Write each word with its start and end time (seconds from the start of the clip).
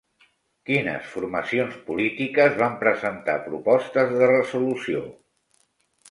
Quines 0.67 1.09
formacions 1.15 1.75
polítiques 1.89 2.57
van 2.61 2.73
presentar 2.83 3.35
propostes 3.49 4.15
de 4.23 4.31
resolució? 4.31 5.03